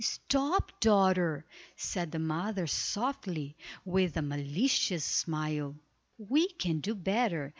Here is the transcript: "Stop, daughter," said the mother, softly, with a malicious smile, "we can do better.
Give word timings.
"Stop, 0.03 0.71
daughter," 0.79 1.45
said 1.75 2.11
the 2.11 2.17
mother, 2.17 2.65
softly, 2.65 3.55
with 3.85 4.17
a 4.17 4.23
malicious 4.23 5.05
smile, 5.05 5.75
"we 6.17 6.47
can 6.47 6.79
do 6.79 6.95
better. 6.95 7.49